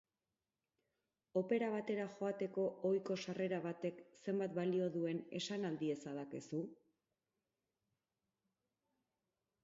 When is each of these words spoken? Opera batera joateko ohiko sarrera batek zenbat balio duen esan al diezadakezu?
Opera 1.41 1.67
batera 1.73 2.05
joateko 2.13 2.63
ohiko 2.89 3.17
sarrera 3.25 3.59
batek 3.65 3.99
zenbat 4.27 4.55
balio 4.55 4.87
duen 4.95 5.19
esan 5.41 5.67
al 5.69 5.77
diezadakezu? 5.83 6.63